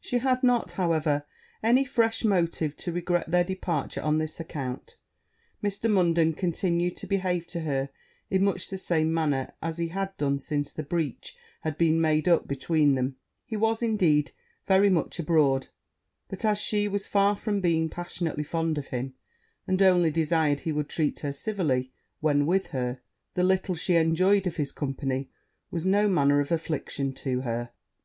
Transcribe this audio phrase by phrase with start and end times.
[0.00, 1.26] She had not, however,
[1.60, 4.96] any fresh motive to regret their departure on this account;
[5.60, 5.90] Mr.
[5.90, 7.88] Munden continued to behave to her
[8.30, 12.28] in much the same manner as he had done since the breach had been made
[12.28, 14.30] up between them: he was, indeed,
[14.68, 15.66] very much abroad;
[16.28, 19.14] but as she was far from being passionately fond of him,
[19.66, 23.00] and only desired he would treat her with civility when with her,
[23.34, 25.28] the little she enjoyed of his company
[25.72, 27.72] was no manner of affliction to her.